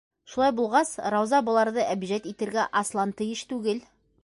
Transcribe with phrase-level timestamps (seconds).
[0.35, 3.87] Шулай булғас, Рауза быларҙы әбижәйт итергә аслан тейеш түгел!